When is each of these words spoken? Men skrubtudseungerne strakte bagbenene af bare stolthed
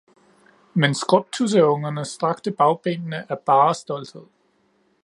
Men 0.73 0.95
skrubtudseungerne 0.95 2.05
strakte 2.05 2.51
bagbenene 2.51 3.31
af 3.31 3.39
bare 3.39 3.75
stolthed 3.75 4.25